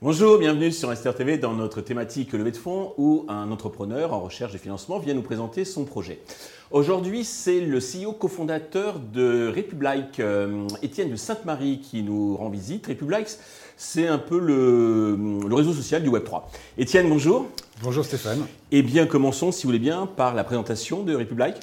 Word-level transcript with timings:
Bonjour, 0.00 0.38
bienvenue 0.38 0.72
sur 0.72 0.90
Esther 0.90 1.14
TV 1.14 1.36
dans 1.36 1.52
notre 1.52 1.82
thématique 1.82 2.32
levée 2.32 2.52
de 2.52 2.56
fonds 2.56 2.94
où 2.96 3.26
un 3.28 3.50
entrepreneur 3.50 4.14
en 4.14 4.20
recherche 4.20 4.52
de 4.52 4.58
financement 4.58 4.98
vient 4.98 5.12
nous 5.12 5.22
présenter 5.22 5.66
son 5.66 5.84
projet. 5.84 6.20
Aujourd'hui, 6.70 7.24
c'est 7.24 7.60
le 7.60 7.80
CEO 7.80 8.12
cofondateur 8.12 8.98
de 8.98 9.52
Republic, 9.54 10.20
euh, 10.20 10.66
Étienne 10.82 11.10
de 11.10 11.16
Sainte-Marie, 11.16 11.80
qui 11.80 12.02
nous 12.02 12.36
rend 12.36 12.48
visite. 12.48 12.86
Republic, 12.86 13.26
c'est 13.76 14.06
un 14.06 14.18
peu 14.18 14.38
le, 14.38 15.16
le, 15.46 15.54
réseau 15.54 15.72
social 15.72 16.02
du 16.02 16.08
Web3. 16.08 16.44
Étienne, 16.78 17.08
bonjour. 17.10 17.46
Bonjour 17.80 18.04
Stéphane. 18.04 18.44
Eh 18.72 18.82
bien, 18.82 19.06
commençons, 19.06 19.52
si 19.52 19.62
vous 19.62 19.68
voulez 19.68 19.78
bien, 19.78 20.06
par 20.06 20.34
la 20.34 20.42
présentation 20.42 21.04
de 21.04 21.14
Republic. 21.14 21.54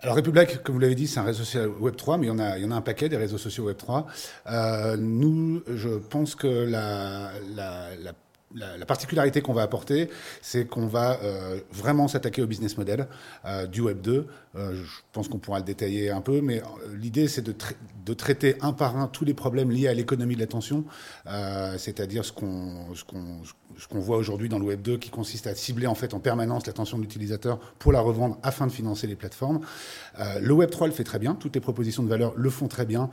Alors 0.00 0.16
Republic, 0.16 0.62
comme 0.62 0.76
vous 0.76 0.80
l'avez 0.80 0.94
dit, 0.94 1.06
c'est 1.06 1.20
un 1.20 1.24
réseau 1.24 1.44
social 1.44 1.68
Web3, 1.68 2.18
mais 2.18 2.26
il 2.26 2.28
y 2.28 2.32
en 2.32 2.38
a, 2.38 2.56
il 2.56 2.64
y 2.64 2.66
en 2.66 2.70
a 2.70 2.76
un 2.76 2.80
paquet 2.80 3.10
des 3.10 3.18
réseaux 3.18 3.36
sociaux 3.36 3.70
Web3. 3.70 4.04
Euh, 4.46 4.96
nous, 4.96 5.62
je 5.68 5.90
pense 5.90 6.34
que 6.34 6.46
la, 6.46 7.30
la, 7.54 7.94
la 8.02 8.12
la, 8.54 8.76
la, 8.76 8.86
particularité 8.86 9.42
qu'on 9.42 9.52
va 9.52 9.62
apporter, 9.62 10.08
c'est 10.40 10.66
qu'on 10.66 10.86
va 10.86 11.18
euh, 11.22 11.60
vraiment 11.72 12.08
s'attaquer 12.08 12.42
au 12.42 12.46
business 12.46 12.78
model 12.78 13.08
euh, 13.44 13.66
du 13.66 13.80
Web 13.80 14.00
2. 14.00 14.26
Euh, 14.56 14.74
je 14.74 15.00
pense 15.12 15.28
qu'on 15.28 15.38
pourra 15.38 15.58
le 15.58 15.64
détailler 15.64 16.10
un 16.10 16.20
peu, 16.20 16.40
mais 16.40 16.62
l'idée, 16.94 17.28
c'est 17.28 17.42
de, 17.42 17.52
tra 17.52 17.74
de, 18.04 18.14
traiter 18.14 18.56
un 18.60 18.72
par 18.72 18.96
un 18.96 19.08
tous 19.08 19.24
les 19.24 19.34
problèmes 19.34 19.70
liés 19.70 19.88
à 19.88 19.94
l'économie 19.94 20.36
de 20.36 20.40
l'attention, 20.40 20.84
c'est-à-dire 21.76 22.24
ce 22.24 22.32
qu'on 22.32 22.94
ce 22.94 23.02
qu'on 23.04 23.42
ce 23.78 23.88
qu'on 23.88 24.00
voit 24.00 24.16
aujourd'hui 24.16 24.48
dans 24.48 24.58
le 24.58 24.64
Web 24.64 24.82
2, 24.82 24.98
qui 24.98 25.10
consiste 25.10 25.46
à 25.46 25.54
cibler 25.54 25.86
en 25.86 25.94
fait 25.94 26.14
en 26.14 26.20
permanence 26.20 26.66
l'attention 26.66 26.96
de 26.98 27.02
l'utilisateur 27.02 27.58
pour 27.78 27.92
la 27.92 28.00
revendre 28.00 28.38
afin 28.42 28.66
de 28.66 28.72
financer 28.72 29.06
les 29.06 29.16
plateformes. 29.16 29.60
Euh, 30.20 30.38
le 30.40 30.52
Web 30.52 30.70
3 30.70 30.86
le 30.88 30.92
fait 30.92 31.04
très 31.04 31.18
bien, 31.18 31.34
toutes 31.34 31.54
les 31.54 31.60
propositions 31.60 32.02
de 32.02 32.08
valeur 32.08 32.32
le 32.36 32.50
font 32.50 32.68
très 32.68 32.86
bien, 32.86 33.10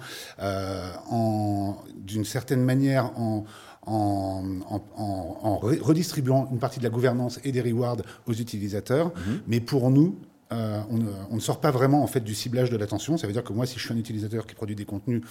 en 1.09 1.75
d'une 1.95 2.25
certaine 2.25 2.63
manière 2.63 3.17
en 3.17 3.45
en, 3.87 4.43
en, 4.69 4.81
en, 4.95 5.37
en, 5.41 5.57
redistribuant 5.57 6.47
une 6.51 6.59
partie 6.59 6.79
de 6.79 6.83
la 6.83 6.91
gouvernance 6.91 7.39
et 7.43 7.51
des 7.51 7.61
rewards 7.61 7.97
aux 8.27 8.33
utilisateurs. 8.33 9.07
Mm 9.07 9.11
-hmm. 9.11 9.39
Mais 9.47 9.59
pour 9.59 9.89
nous, 9.89 10.19
euh, 10.51 10.81
on, 10.89 10.97
ne, 10.97 11.09
on, 11.29 11.35
ne, 11.35 11.39
sort 11.39 11.59
pas 11.61 11.71
vraiment 11.71 12.03
en 12.03 12.07
fait 12.07 12.19
du 12.19 12.35
ciblage 12.35 12.69
de 12.69 12.77
l'attention. 12.77 13.17
Ça 13.17 13.25
veut 13.25 13.33
dire 13.33 13.43
que 13.43 13.53
moi, 13.53 13.65
si 13.65 13.79
je 13.79 13.85
suis 13.85 13.93
un 13.93 13.97
utilisateur 13.97 14.45
qui 14.45 14.53
produit 14.53 14.75
des 14.75 14.85
contenus 14.85 15.21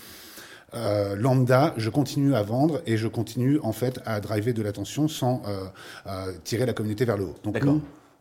euh, 0.74 1.16
lambda, 1.16 1.74
je 1.76 1.90
continue 1.90 2.34
à 2.34 2.42
vendre 2.42 2.80
et 2.86 2.96
je 2.96 3.08
continue 3.08 3.58
en 3.62 3.72
fait 3.72 4.00
à 4.06 4.20
driver 4.20 4.52
de 4.52 4.62
l'attention 4.62 5.08
sans 5.08 5.42
euh, 5.46 5.64
euh, 6.06 6.32
tirer 6.44 6.66
la 6.66 6.72
communauté 6.72 7.04
vers 7.04 7.16
le 7.16 7.24
haut. 7.24 7.34
D'accord. 7.44 7.78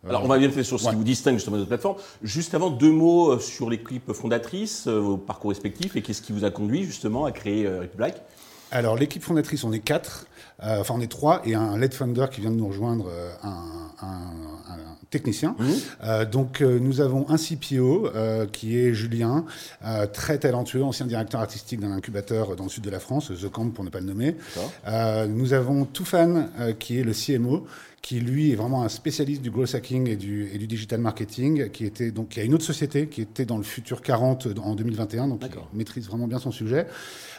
Alors, 0.07 0.23
on 0.23 0.27
va 0.27 0.37
bien 0.37 0.49
faire 0.49 0.65
sur 0.65 0.79
ce 0.79 0.85
ouais. 0.85 0.91
qui 0.91 0.95
vous 0.95 1.03
distingue 1.03 1.35
justement 1.35 1.57
de 1.57 1.61
notre 1.61 1.69
plateforme. 1.69 1.97
Juste 2.23 2.53
avant, 2.55 2.69
deux 2.69 2.91
mots 2.91 3.37
sur 3.39 3.69
l'équipe 3.69 4.13
fondatrice, 4.13 4.87
vos 4.87 5.17
parcours 5.17 5.49
respectifs 5.51 5.95
et 5.97 6.01
qu'est-ce 6.01 6.21
qui 6.21 6.31
vous 6.31 6.45
a 6.45 6.51
conduit 6.51 6.83
justement 6.83 7.25
à 7.25 7.31
créer 7.33 7.65
euh, 7.65 7.81
Republic 7.81 8.15
alors 8.71 8.95
l'équipe 8.97 9.23
fondatrice, 9.23 9.63
on 9.63 9.71
est 9.71 9.79
quatre, 9.79 10.27
euh, 10.63 10.79
enfin 10.79 10.95
on 10.97 11.01
est 11.01 11.11
trois, 11.11 11.41
et 11.45 11.55
un 11.55 11.77
lead 11.77 11.93
funder 11.93 12.27
qui 12.31 12.41
vient 12.41 12.51
de 12.51 12.55
nous 12.55 12.67
rejoindre, 12.67 13.07
euh, 13.09 13.31
un, 13.43 13.91
un, 14.01 14.73
un, 14.73 14.77
technicien. 15.09 15.55
Mmh. 15.57 15.65
Euh, 16.03 16.25
donc 16.25 16.61
euh, 16.61 16.79
nous 16.79 17.01
avons 17.01 17.25
un 17.29 17.37
CPO 17.37 18.07
euh, 18.07 18.45
qui 18.45 18.77
est 18.79 18.93
Julien, 18.93 19.45
très 20.13 20.37
talentueux, 20.37 20.83
ancien 20.83 21.05
directeur 21.05 21.41
artistique 21.41 21.79
d'un 21.79 21.91
incubateur 21.91 22.55
dans 22.55 22.65
le 22.65 22.69
sud 22.69 22.83
de 22.83 22.89
la 22.89 22.99
France, 22.99 23.31
The 23.31 23.49
Camp 23.49 23.69
pour 23.73 23.83
ne 23.83 23.89
pas 23.89 23.99
le 23.99 24.05
nommer. 24.05 24.35
nous 25.27 25.53
avons 25.53 25.85
Toufan 25.85 26.47
qui 26.79 26.99
est 26.99 27.03
le 27.03 27.13
CMO, 27.13 27.65
qui 28.01 28.19
lui 28.19 28.51
est 28.51 28.55
vraiment 28.55 28.83
un 28.83 28.89
spécialiste 28.89 29.41
du 29.41 29.51
growth 29.51 29.75
hacking 29.75 30.07
et 30.07 30.15
du, 30.15 30.49
et 30.53 30.57
du 30.57 30.67
digital 30.67 30.99
marketing, 30.99 31.69
qui 31.69 31.85
était 31.85 32.11
donc 32.11 32.29
qui 32.29 32.39
a 32.39 32.43
une 32.43 32.53
autre 32.53 32.65
société 32.65 33.07
qui 33.07 33.21
était 33.21 33.45
dans 33.45 33.57
le 33.57 33.63
futur 33.63 34.01
40 34.01 34.47
en 34.63 34.75
2021, 34.75 35.27
donc 35.27 35.41
qui 35.41 35.57
maîtrise 35.73 36.07
vraiment 36.07 36.27
bien 36.27 36.39
son 36.39 36.51
sujet. 36.51 36.87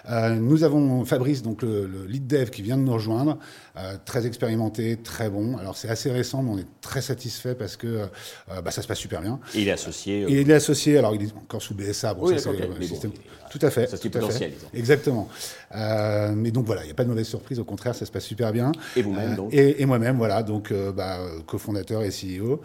Euh, 0.09 0.35
nous 0.35 0.65
avons 0.65 1.05
Fabrice, 1.05 1.43
donc 1.43 1.63
le, 1.63 1.87
le, 1.87 2.05
lead 2.07 2.27
dev, 2.27 2.51
qui 2.51 2.63
vient 2.63 2.77
de 2.77 2.83
nous 2.83 2.93
rejoindre, 2.93 3.39
euh, 3.77 3.97
très 4.05 4.27
expérimenté, 4.27 4.97
très 4.97 5.31
bon. 5.31 5.57
Alors 5.57 5.77
c'est 5.77 5.89
assez 5.89 6.11
récent, 6.11 6.43
mais 6.43 6.51
on 6.51 6.59
est 6.59 6.67
très 6.81 7.03
satisfait 7.03 7.55
parce 7.55 7.77
que 7.77 7.87
euh, 7.87 8.61
bah, 8.63 8.71
ça 8.71 8.83
se 8.83 8.89
passe 8.89 8.99
super 8.99 9.21
bien. 9.21 9.41
Et 9.55 9.63
il 9.63 9.69
est 9.69 9.73
associé. 9.73 10.23
Et 10.23 10.41
il 10.41 10.51
est 10.51 10.55
associé. 10.55 10.99
Alors 10.99 11.15
il 11.15 11.23
est 11.23 11.37
encore 11.37 11.63
sous 11.63 11.75
BSA. 11.75 12.15
Bon, 12.15 12.29
oui, 12.29 12.39
ça, 12.39 12.53
bon, 12.53 12.59
système... 12.81 13.13
Tout 13.51 13.59
à 13.63 13.71
fait. 13.71 13.89
Ça 13.89 13.99
tout 13.99 14.11
potentiel. 14.11 14.53
Fait. 14.53 14.79
Exactement. 14.79 15.29
Mais 15.75 16.51
donc 16.53 16.67
voilà, 16.67 16.83
il 16.83 16.87
n'y 16.87 16.93
a 16.93 16.95
pas 16.95 17.05
de 17.05 17.09
mauvaise 17.09 17.27
surprise. 17.27 17.59
Au 17.59 17.65
contraire, 17.65 17.95
ça 17.97 18.07
se 18.07 18.13
passe 18.13 18.25
super 18.25 18.53
bien. 18.53 18.71
Et 18.95 19.03
vous-même 19.03 19.35
donc. 19.35 19.53
Et, 19.53 19.83
et 19.83 19.87
moi-même, 19.87 20.17
voilà. 20.19 20.45
Donc 20.51 20.73
bah, 20.97 21.19
cofondateur 21.47 22.03
et 22.03 22.11
CEO 22.11 22.61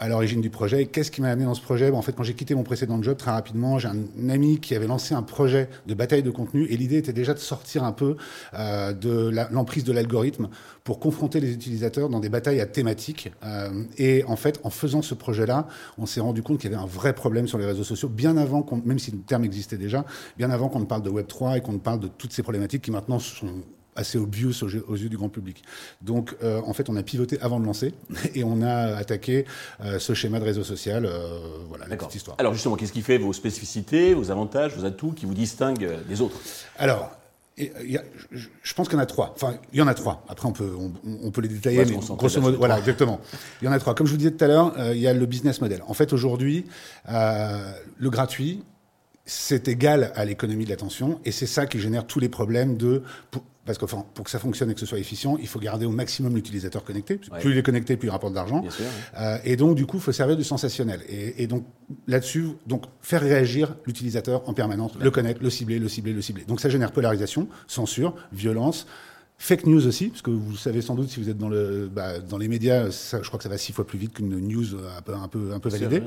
à 0.00 0.08
l'origine 0.08 0.40
du 0.40 0.48
projet. 0.48 0.86
Qu'est-ce 0.86 1.10
qui 1.10 1.20
m'a 1.20 1.28
amené 1.28 1.44
dans 1.44 1.54
ce 1.54 1.60
projet? 1.60 1.90
Bon, 1.90 1.98
En 1.98 2.02
fait, 2.02 2.12
quand 2.12 2.22
j'ai 2.22 2.32
quitté 2.32 2.54
mon 2.54 2.62
précédent 2.62 3.00
job, 3.02 3.18
très 3.18 3.30
rapidement, 3.30 3.78
j'ai 3.78 3.88
un 3.88 4.28
ami 4.30 4.58
qui 4.58 4.74
avait 4.74 4.86
lancé 4.86 5.14
un 5.14 5.22
projet 5.22 5.68
de 5.86 5.92
bataille 5.92 6.22
de 6.22 6.30
contenu 6.30 6.64
et 6.70 6.76
l'idée 6.78 6.96
était 6.96 7.12
déjà 7.12 7.34
de 7.34 7.38
sortir 7.38 7.84
un 7.84 7.92
peu 7.92 8.16
euh, 8.54 8.94
de 8.94 9.30
l'emprise 9.50 9.84
de 9.84 9.92
l'algorithme 9.92 10.48
pour 10.84 11.00
confronter 11.00 11.38
les 11.38 11.52
utilisateurs 11.52 12.08
dans 12.08 12.18
des 12.18 12.30
batailles 12.30 12.62
à 12.62 12.66
thématiques. 12.66 13.30
Euh, 13.44 13.84
et 13.98 14.24
en 14.24 14.36
fait, 14.36 14.58
en 14.64 14.70
faisant 14.70 15.02
ce 15.02 15.14
projet-là, 15.14 15.68
on 15.98 16.06
s'est 16.06 16.20
rendu 16.20 16.42
compte 16.42 16.58
qu'il 16.58 16.70
y 16.70 16.74
avait 16.74 16.82
un 16.82 16.86
vrai 16.86 17.12
problème 17.12 17.46
sur 17.46 17.58
les 17.58 17.66
réseaux 17.66 17.84
sociaux, 17.84 18.08
bien 18.08 18.38
avant 18.38 18.62
qu'on, 18.62 18.80
même 18.82 18.98
si 18.98 19.10
le 19.10 19.18
terme 19.18 19.44
existait 19.44 19.76
déjà, 19.76 20.06
bien 20.38 20.50
avant 20.50 20.70
qu'on 20.70 20.80
ne 20.80 20.86
parle 20.86 21.02
de 21.02 21.10
Web 21.10 21.26
3 21.26 21.58
et 21.58 21.60
qu'on 21.60 21.72
ne 21.72 21.78
parle 21.78 22.00
de 22.00 22.08
toutes 22.08 22.32
ces 22.32 22.42
problématiques 22.42 22.82
qui 22.82 22.90
maintenant 22.90 23.18
sont 23.18 23.48
assez 23.96 24.18
obvious 24.18 24.52
aux, 24.62 24.92
aux, 24.92 24.96
yeux 24.96 25.08
du 25.08 25.16
grand 25.16 25.28
public. 25.28 25.62
Donc, 26.02 26.36
euh, 26.42 26.60
en 26.64 26.72
fait, 26.72 26.88
on 26.88 26.96
a 26.96 27.02
pivoté 27.02 27.38
avant 27.40 27.60
de 27.60 27.66
lancer 27.66 27.94
et 28.34 28.44
on 28.44 28.62
a 28.62 28.96
attaqué 28.96 29.44
euh, 29.84 29.98
ce 29.98 30.14
schéma 30.14 30.40
de 30.40 30.44
réseau 30.44 30.64
social. 30.64 31.06
Euh, 31.06 31.38
voilà, 31.68 31.86
la 31.88 31.96
petite 31.96 32.16
histoire. 32.16 32.36
Alors, 32.38 32.54
justement, 32.54 32.76
qu'est-ce 32.76 32.92
qui 32.92 33.02
fait 33.02 33.18
vos 33.18 33.32
spécificités, 33.32 34.14
vos 34.14 34.30
avantages, 34.30 34.76
vos 34.76 34.84
atouts 34.84 35.12
qui 35.12 35.26
vous 35.26 35.34
distinguent 35.34 35.98
des 36.08 36.20
autres? 36.20 36.36
Alors, 36.78 37.10
y 37.58 37.96
a, 37.96 38.02
je, 38.30 38.48
je 38.62 38.74
pense 38.74 38.88
qu'il 38.88 38.96
y 38.96 39.00
en 39.00 39.02
a 39.02 39.06
trois. 39.06 39.32
Enfin, 39.34 39.54
il 39.72 39.78
y 39.78 39.82
en 39.82 39.88
a 39.88 39.94
trois. 39.94 40.24
Après, 40.28 40.48
on 40.48 40.52
peut, 40.52 40.72
on, 40.78 40.92
on 41.22 41.30
peut 41.30 41.42
les 41.42 41.48
détailler, 41.48 41.78
ouais, 41.78 41.86
mais 41.86 42.16
grosso 42.16 42.40
modo, 42.40 42.56
voilà, 42.56 42.78
exactement. 42.78 43.20
Il 43.60 43.66
y 43.66 43.68
en 43.68 43.72
a 43.72 43.78
trois. 43.78 43.94
Comme 43.94 44.06
je 44.06 44.12
vous 44.12 44.18
disais 44.18 44.30
tout 44.30 44.44
à 44.44 44.48
l'heure, 44.48 44.72
il 44.92 45.00
y 45.00 45.06
a 45.06 45.12
le 45.12 45.26
business 45.26 45.60
model. 45.60 45.82
En 45.86 45.94
fait, 45.94 46.12
aujourd'hui, 46.12 46.64
le 47.06 48.08
gratuit, 48.08 48.62
c'est 49.24 49.68
égal 49.68 50.12
à 50.14 50.24
l'économie 50.24 50.64
de 50.64 50.70
l'attention, 50.70 51.20
et 51.24 51.32
c'est 51.32 51.46
ça 51.46 51.66
qui 51.66 51.78
génère 51.78 52.06
tous 52.06 52.20
les 52.20 52.28
problèmes 52.28 52.76
de 52.76 53.02
parce 53.70 53.78
que 53.78 53.84
enfin, 53.84 54.04
pour 54.14 54.24
que 54.24 54.30
ça 54.30 54.40
fonctionne 54.40 54.70
et 54.70 54.74
que 54.74 54.80
ce 54.80 54.86
soit 54.86 54.98
efficient, 54.98 55.36
il 55.36 55.46
faut 55.46 55.60
garder 55.60 55.86
au 55.86 55.90
maximum 55.90 56.34
l'utilisateur 56.34 56.82
connecté. 56.82 57.20
Ouais. 57.30 57.38
Plus 57.38 57.52
il 57.52 57.58
est 57.58 57.62
connecté, 57.62 57.96
plus 57.96 58.08
il 58.08 58.10
rapporte 58.10 58.32
d'argent. 58.32 58.64
Euh, 59.16 59.38
et 59.44 59.54
donc, 59.54 59.76
du 59.76 59.86
coup, 59.86 59.98
il 59.98 60.02
faut 60.02 60.10
servir 60.10 60.36
du 60.36 60.42
sensationnel. 60.42 61.02
Et, 61.08 61.42
et 61.42 61.46
donc, 61.46 61.64
là-dessus, 62.08 62.48
donc 62.66 62.86
faire 63.00 63.20
réagir 63.20 63.76
l'utilisateur 63.86 64.48
en 64.48 64.54
permanence, 64.54 64.92
le 64.98 65.10
connaître, 65.10 65.40
le 65.42 65.50
cibler, 65.50 65.78
le 65.78 65.88
cibler, 65.88 66.12
le 66.12 66.22
cibler. 66.22 66.44
Donc, 66.46 66.58
ça 66.60 66.68
génère 66.68 66.90
polarisation, 66.90 67.48
censure, 67.68 68.16
violence, 68.32 68.86
Fake 69.42 69.64
news 69.64 69.86
aussi, 69.86 70.08
parce 70.08 70.20
que 70.20 70.30
vous 70.30 70.54
savez 70.54 70.82
sans 70.82 70.94
doute 70.94 71.08
si 71.08 71.18
vous 71.18 71.30
êtes 71.30 71.38
dans 71.38 71.48
le 71.48 71.88
bah, 71.90 72.18
dans 72.18 72.36
les 72.36 72.46
médias, 72.46 72.90
ça, 72.90 73.22
je 73.22 73.26
crois 73.26 73.38
que 73.38 73.42
ça 73.42 73.48
va 73.48 73.56
six 73.56 73.72
fois 73.72 73.86
plus 73.86 73.98
vite 73.98 74.12
qu'une 74.12 74.38
news 74.38 74.76
un 74.98 75.00
peu 75.00 75.14
un 75.14 75.28
peu 75.28 75.52
un 75.54 75.58
peu 75.58 75.70
validée. 75.70 76.02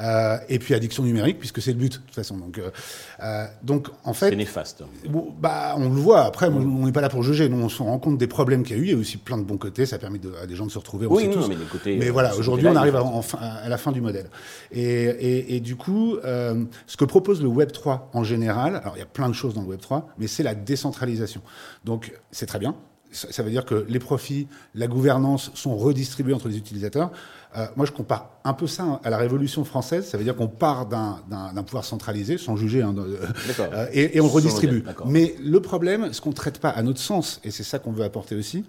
Euh, 0.00 0.38
et 0.48 0.58
puis 0.58 0.72
addiction 0.72 1.02
numérique, 1.02 1.38
puisque 1.38 1.60
c'est 1.60 1.72
le 1.72 1.78
but 1.78 1.92
de 1.92 1.98
toute 1.98 2.14
façon. 2.14 2.38
Donc 2.38 2.58
euh, 2.58 3.46
donc 3.62 3.88
en 4.02 4.14
fait, 4.14 4.30
c'est 4.30 4.36
néfaste. 4.36 4.82
Bon, 5.10 5.30
bah 5.38 5.74
on 5.76 5.90
le 5.90 6.00
voit. 6.00 6.22
Après, 6.22 6.48
on 6.48 6.86
n'est 6.86 6.92
pas 6.92 7.02
là 7.02 7.10
pour 7.10 7.22
juger. 7.22 7.50
Nous, 7.50 7.62
on 7.62 7.68
se 7.68 7.82
rend 7.82 7.98
compte 7.98 8.16
des 8.16 8.26
problèmes 8.26 8.62
qu'il 8.62 8.78
y 8.78 8.80
a 8.80 8.82
eu. 8.82 8.86
Il 8.86 8.92
y 8.92 8.94
a 8.94 8.98
aussi 8.98 9.18
plein 9.18 9.36
de 9.36 9.44
bons 9.44 9.58
côtés. 9.58 9.84
Ça 9.84 9.98
de, 9.98 10.34
à 10.42 10.46
des 10.46 10.56
gens 10.56 10.64
de 10.64 10.70
se 10.70 10.78
retrouver. 10.78 11.06
On 11.06 11.14
oui, 11.14 11.28
non, 11.28 11.34
tous. 11.34 11.48
mais 11.48 11.56
côtés. 11.70 11.98
Mais 11.98 12.08
voilà, 12.08 12.34
aujourd'hui, 12.34 12.66
on 12.66 12.76
arrive 12.76 12.96
à, 12.96 13.04
enfin, 13.04 13.38
à, 13.40 13.68
la 13.68 13.76
fin 13.76 13.92
du 13.92 14.00
modèle. 14.00 14.30
Et, 14.72 14.82
et, 14.82 15.56
et 15.56 15.60
du 15.60 15.76
coup, 15.76 16.16
euh, 16.24 16.64
ce 16.86 16.96
que 16.96 17.04
propose 17.04 17.42
le 17.42 17.48
Web 17.48 17.72
3 17.72 18.08
en 18.14 18.24
général, 18.24 18.76
alors 18.76 18.96
il 18.96 19.00
y 19.00 19.02
a 19.02 19.06
plein 19.06 19.28
de 19.28 19.34
choses 19.34 19.52
dans 19.52 19.60
le 19.60 19.68
Web 19.68 19.80
3, 19.80 20.08
mais 20.18 20.28
c'est 20.28 20.42
la 20.42 20.54
décentralisation. 20.54 21.42
Donc 21.84 22.12
c'est 22.30 22.46
très 22.46 22.58
bien 22.58 22.69
ça 23.12 23.42
veut 23.42 23.50
dire 23.50 23.64
que 23.64 23.86
les 23.88 23.98
profits, 23.98 24.46
la 24.74 24.86
gouvernance 24.86 25.50
sont 25.54 25.76
redistribués 25.76 26.34
entre 26.34 26.48
les 26.48 26.56
utilisateurs. 26.56 27.10
Euh, 27.56 27.66
moi, 27.74 27.84
je 27.84 27.90
compare 27.90 28.30
un 28.44 28.52
peu 28.52 28.68
ça 28.68 29.00
à 29.02 29.10
la 29.10 29.16
Révolution 29.16 29.64
française. 29.64 30.06
Ça 30.06 30.16
veut 30.16 30.24
dire 30.24 30.36
qu'on 30.36 30.46
part 30.46 30.86
d'un 30.86 31.62
pouvoir 31.64 31.84
centralisé, 31.84 32.38
sans 32.38 32.56
juger, 32.56 32.82
hein, 32.82 32.94
euh, 32.96 33.86
et, 33.92 34.16
et, 34.16 34.20
on 34.20 34.28
redistribue. 34.28 34.84
Mais 35.06 35.34
le 35.42 35.60
problème, 35.60 36.12
ce 36.12 36.20
qu'on 36.20 36.30
ne 36.30 36.34
traite 36.34 36.60
pas 36.60 36.70
à 36.70 36.82
notre 36.82 37.00
sens, 37.00 37.40
et 37.42 37.50
c'est 37.50 37.64
ça 37.64 37.80
qu'on 37.80 37.92
veut 37.92 38.04
apporter 38.04 38.36
aussi, 38.36 38.64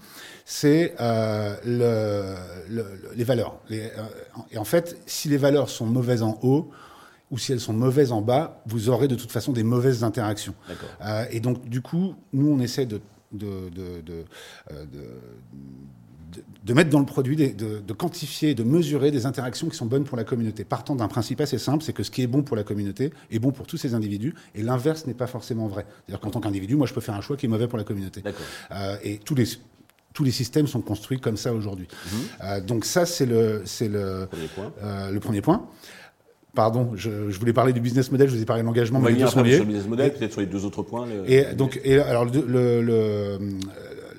c'est 0.45 0.95
euh, 0.99 1.55
le, 1.63 2.35
le, 2.69 2.85
les 3.15 3.23
valeurs. 3.23 3.59
Les, 3.69 3.81
euh, 3.81 4.03
et 4.51 4.57
en 4.57 4.65
fait, 4.65 4.97
si 5.05 5.29
les 5.29 5.37
valeurs 5.37 5.69
sont 5.69 5.85
mauvaises 5.85 6.23
en 6.23 6.39
haut, 6.41 6.71
ou 7.31 7.37
si 7.37 7.53
elles 7.53 7.61
sont 7.61 7.73
mauvaises 7.73 8.11
en 8.11 8.21
bas, 8.21 8.61
vous 8.65 8.89
aurez 8.89 9.07
de 9.07 9.15
toute 9.15 9.31
façon 9.31 9.53
des 9.53 9.63
mauvaises 9.63 10.03
interactions. 10.03 10.53
Euh, 11.03 11.25
et 11.31 11.39
donc, 11.39 11.67
du 11.67 11.81
coup, 11.81 12.13
nous, 12.33 12.51
on 12.51 12.59
essaie 12.59 12.85
de 12.85 12.99
de, 13.33 13.69
de, 13.69 14.01
de, 14.01 14.25
de, 14.69 15.05
de 16.63 16.73
mettre 16.73 16.89
dans 16.89 16.99
le 16.99 17.05
produit, 17.05 17.35
de, 17.35 17.79
de, 17.79 17.93
quantifier, 17.93 18.55
de 18.55 18.63
mesurer 18.63 19.11
des 19.11 19.25
interactions 19.25 19.67
qui 19.69 19.75
sont 19.75 19.85
bonnes 19.85 20.03
pour 20.03 20.17
la 20.17 20.23
communauté. 20.23 20.63
Partant 20.63 20.95
d'un 20.95 21.07
principe 21.07 21.41
assez 21.41 21.57
simple, 21.57 21.83
c'est 21.83 21.93
que 21.93 22.03
ce 22.03 22.11
qui 22.11 22.21
est 22.21 22.27
bon 22.27 22.43
pour 22.43 22.55
la 22.55 22.63
communauté 22.63 23.11
est 23.31 23.39
bon 23.39 23.51
pour 23.51 23.67
tous 23.67 23.77
ces 23.77 23.93
individus, 23.93 24.33
et 24.55 24.61
l'inverse 24.61 25.07
n'est 25.07 25.13
pas 25.13 25.27
forcément 25.27 25.67
vrai. 25.67 25.85
C'est-à-dire 26.05 26.19
qu'en 26.21 26.29
tant 26.29 26.39
qu'individu, 26.39 26.75
moi, 26.75 26.87
je 26.87 26.93
peux 26.93 27.01
faire 27.01 27.15
un 27.15 27.21
choix 27.21 27.37
qui 27.37 27.45
est 27.47 27.49
mauvais 27.49 27.67
pour 27.67 27.77
la 27.77 27.83
communauté. 27.83 28.23
Euh, 28.71 28.97
et 29.03 29.17
tous 29.17 29.35
les 29.35 29.45
tous 30.13 30.25
les 30.25 30.31
systèmes 30.31 30.67
sont 30.67 30.81
construits 30.81 31.21
comme 31.21 31.37
ça 31.37 31.53
aujourd'hui. 31.53 31.87
Euh, 32.43 32.59
donc 32.59 32.83
ça, 32.83 33.05
c'est 33.05 33.25
le, 33.25 33.61
c'est 33.65 33.87
le, 33.87 34.27
Premier 34.29 34.47
point. 34.47 34.73
euh, 34.83 35.09
le 35.09 35.19
premier 35.21 35.41
point. 35.41 35.69
Pardon, 36.53 36.91
je, 36.95 37.29
je 37.29 37.39
voulais 37.39 37.53
parler 37.53 37.71
du 37.71 37.79
business 37.79 38.11
model, 38.11 38.27
je 38.29 38.35
vous 38.35 38.41
ai 38.41 38.45
parlé 38.45 38.61
de 38.61 38.67
l'engagement, 38.67 38.99
On 38.99 39.01
va 39.01 39.09
mais 39.09 39.15
les 39.15 39.21
deux 39.23 39.29
sont 39.29 39.41
liés. 39.41 39.51
sur 39.55 39.63
le 39.63 39.67
business 39.69 39.87
model, 39.87 40.13
peut-être 40.13 40.31
sur 40.33 40.41
les 40.41 40.47
deux 40.47 40.65
autres 40.65 40.83
points. 40.83 41.07
Et 41.25 41.45
donc, 41.55 41.79
et 41.83 41.97
alors 41.99 42.25
le, 42.25 42.31
le, 42.45 42.81
le, 42.81 43.37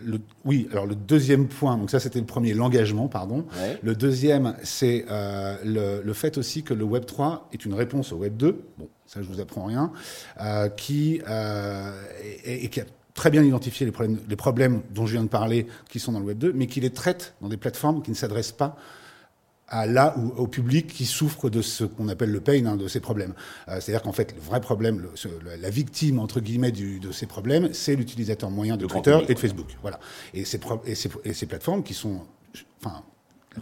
le- 0.04 0.20
oui, 0.46 0.66
alors 0.72 0.86
le 0.86 0.94
deuxième 0.94 1.46
point, 1.46 1.76
donc 1.76 1.90
ça 1.90 2.00
c'était 2.00 2.18
le 2.20 2.24
premier, 2.24 2.54
l'engagement, 2.54 3.06
pardon. 3.08 3.44
Ouais. 3.60 3.78
Le 3.82 3.94
deuxième, 3.94 4.54
c'est 4.62 5.04
euh, 5.10 5.56
le, 5.64 6.02
le 6.02 6.12
fait 6.14 6.38
aussi 6.38 6.62
que 6.62 6.72
le 6.74 6.84
Web 6.84 7.04
3 7.04 7.50
est 7.52 7.64
une 7.66 7.74
réponse 7.74 8.12
au 8.12 8.16
Web 8.16 8.36
2. 8.38 8.56
Bon, 8.78 8.88
ça 9.06 9.20
je 9.22 9.28
vous 9.28 9.40
apprends 9.40 9.66
rien, 9.66 9.92
euh, 10.40 10.68
qui 10.70 11.20
euh, 11.28 11.92
et, 12.44 12.64
et 12.64 12.68
qui 12.68 12.80
a 12.80 12.84
très 13.14 13.28
bien 13.30 13.42
identifié 13.44 13.84
les 13.84 13.92
problèmes, 13.92 14.18
les 14.26 14.36
problèmes 14.36 14.80
dont 14.94 15.04
je 15.04 15.12
viens 15.12 15.22
de 15.22 15.28
parler, 15.28 15.66
qui 15.90 16.00
sont 16.00 16.12
dans 16.12 16.18
le 16.20 16.24
Web 16.24 16.38
2, 16.38 16.52
mais 16.54 16.66
qui 16.66 16.80
les 16.80 16.88
traite 16.90 17.34
dans 17.42 17.48
des 17.50 17.58
plateformes 17.58 18.00
qui 18.02 18.10
ne 18.10 18.16
s'adressent 18.16 18.52
pas 18.52 18.74
à 19.72 19.86
là 19.86 20.14
ou 20.18 20.28
au 20.40 20.46
public 20.46 20.86
qui 20.86 21.06
souffre 21.06 21.48
de 21.50 21.62
ce 21.62 21.82
qu'on 21.84 22.08
appelle 22.08 22.30
le 22.30 22.40
pain, 22.40 22.64
hein, 22.66 22.76
de 22.76 22.86
ces 22.86 23.00
problèmes. 23.00 23.32
Euh, 23.68 23.78
C'est-à-dire 23.80 24.02
qu'en 24.02 24.12
fait, 24.12 24.34
le 24.36 24.40
vrai 24.40 24.60
problème, 24.60 25.00
le- 25.00 25.10
ce- 25.14 25.28
la- 25.60 25.70
victime 25.70 26.18
entre 26.20 26.40
guillemets 26.40 26.70
du, 26.72 27.00
de 27.00 27.10
ces 27.10 27.26
problèmes, 27.26 27.70
c'est 27.72 27.96
l'utilisateur 27.96 28.50
moyen 28.50 28.76
de 28.76 28.82
Le 28.82 28.88
Twitter 28.88 29.10
public, 29.12 29.30
et 29.30 29.34
de 29.34 29.38
ouais. 29.38 29.40
Facebook. 29.40 29.66
Voilà. 29.80 29.98
Et 30.34 30.44
ces, 30.44 30.60
et 30.86 30.94
ces, 30.94 31.10
et 31.24 31.32
ces 31.32 31.46
plateformes 31.46 31.82
qui 31.82 31.94
sont, 31.94 32.20
enfin, 32.84 33.02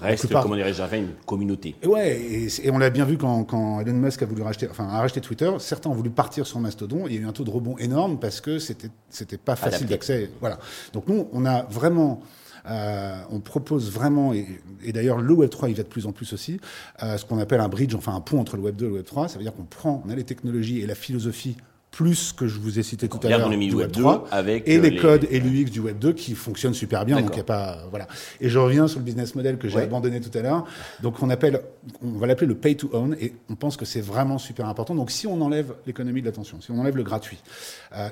Reste, 0.01 0.27
plupart- 0.27 0.43
comment 0.45 0.55
dirais-je, 0.57 0.83
une 0.97 1.15
communauté. 1.27 1.75
et 1.83 1.87
ouais, 1.89 2.21
et, 2.63 2.71
on 2.71 2.79
l'a 2.79 2.91
bien 2.91 3.05
vu 3.05 3.17
quand, 3.19 3.43
quand 3.45 3.81
Elon 3.81 3.93
Musk 3.95 4.23
a 4.23 4.27
voulu 4.27 4.43
racheter, 4.43 4.69
enfin, 4.71 4.87
a 4.89 4.99
racheté 5.01 5.21
Twitter. 5.21 5.51
Certains 5.59 5.91
ont 5.91 5.95
voulu 5.95 6.11
partir 6.11 6.47
sur 6.47 6.61
Mastodon. 6.61 7.06
Il 7.09 7.15
y 7.15 7.19
a 7.19 7.21
eu 7.23 7.27
un 7.27 7.33
taux 7.33 7.43
de 7.45 7.51
rebond 7.51 7.77
énorme 7.79 8.19
parce 8.21 8.41
que 8.41 8.59
c'était 8.61 8.91
c'était 9.09 9.37
pas 9.39 9.56
facile 9.56 9.87
d'accès. 9.89 10.31
Voilà. 10.41 10.59
Donc 10.93 11.09
nous, 11.09 11.29
on 11.33 11.45
a 11.45 11.63
vraiment, 11.65 12.21
euh, 12.69 13.17
on 13.31 13.41
propose 13.41 13.91
vraiment, 13.91 14.33
et, 14.33 14.47
et 14.85 14.93
d'ailleurs 14.93 15.21
le 15.21 15.33
Web 15.33 15.51
3 15.51 15.69
il 15.71 15.75
va 15.77 15.83
de 15.83 15.89
plus 15.89 16.07
en 16.07 16.12
plus 16.12 16.33
aussi, 16.33 16.61
euh, 17.03 17.17
ce 17.17 17.25
qu'on 17.25 17.39
appelle 17.39 17.61
un 17.61 17.69
bridge, 17.69 17.95
enfin 17.95 18.15
un 18.15 18.21
pont 18.21 18.41
entre 18.41 18.57
le 18.57 18.62
Web 18.62 18.77
2 18.77 18.85
et 18.87 18.89
le 18.89 18.95
Web 18.97 19.05
3. 19.07 19.29
Ça 19.29 19.39
veut 19.39 19.45
dire 19.45 19.55
qu'on 19.55 19.65
prend, 19.65 20.03
on 20.07 20.11
a 20.11 20.15
les 20.15 20.25
technologies 20.25 20.81
et 20.81 20.87
la 20.87 20.95
philosophie 20.95 21.57
plus 21.91 22.33
que 22.33 22.47
je 22.47 22.59
vous 22.61 22.79
ai 22.79 22.85
cité 22.85 23.09
tout 23.09 23.19
à 23.25 23.29
l'heure 23.29 23.49
du 23.49 23.57
le 23.57 23.62
Web 23.75 23.75
Web 23.75 23.91
2 23.91 24.01
3 24.01 24.29
avec 24.31 24.69
et 24.69 24.79
euh, 24.79 24.81
les, 24.81 24.97
codes 24.97 25.27
et 25.29 25.41
l'UX 25.41 25.71
du 25.71 25.81
Web 25.81 25.99
2 25.99 26.12
qui 26.12 26.35
fonctionnent 26.35 26.75
super 26.75 27.05
bien. 27.05 27.21
Donc 27.21 27.31
il 27.33 27.39
y 27.39 27.41
a 27.41 27.45
pas 27.45 27.79
voilà. 27.91 28.07
Et 28.41 28.49
je 28.49 28.59
reviens 28.59 28.87
sur 28.87 29.01
le 29.01 29.05
business 29.05 29.35
model 29.35 29.59
que 29.59 29.69
j'ai 29.69 29.77
Ouais. 29.79 29.83
abandonné 29.83 30.21
tout 30.21 30.37
à 30.39 30.43
l'heure. 30.43 30.65
Donc 31.03 31.21
on 31.23 31.31
appelle, 31.31 31.61
on 32.03 32.13
va 32.13 32.27
l'appeler 32.29 32.47
le 32.47 32.55
pay 32.55 32.77
to 32.77 32.91
own 32.93 33.17
et 33.21 33.33
on 33.49 33.56
pense 33.56 33.77
que 33.77 33.85
c'est 33.85 34.01
vraiment 34.01 34.39
super 34.39 34.69
important. 34.69 34.95
Donc 34.95 35.11
si 35.11 35.27
on 35.27 35.41
enlève 35.41 35.75
l'économie 35.87 36.21
de 36.21 36.27
l'attention, 36.27 36.61
si 36.61 36.71
on 36.71 36.79
enlève 36.79 36.97
le 36.97 37.03
gratuit, 37.03 37.39
euh, 37.97 38.09